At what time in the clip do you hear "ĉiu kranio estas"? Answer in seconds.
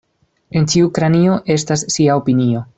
0.73-1.87